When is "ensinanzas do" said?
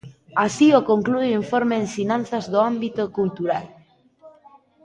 1.85-2.59